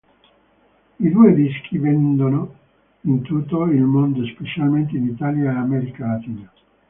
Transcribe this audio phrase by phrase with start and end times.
[0.99, 2.55] I due dischi vendono
[3.01, 6.51] in tutto il mondo specialmente in Italia e America Latina.